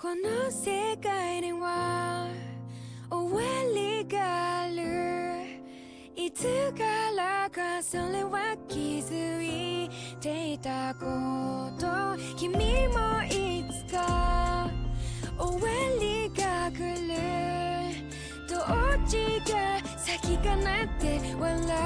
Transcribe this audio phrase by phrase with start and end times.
[0.00, 2.28] この世界には
[3.10, 3.42] 終わ
[3.74, 5.42] りがある。
[6.14, 6.44] いつ
[6.78, 6.84] か
[7.16, 9.90] らかそれは気づい
[10.20, 11.04] ていたこ
[11.80, 12.16] と。
[12.36, 14.70] 君もいつか
[15.36, 15.68] 終わ
[16.00, 17.16] りが来る。
[18.48, 18.64] どっ
[19.04, 21.77] ちが先かなって笑う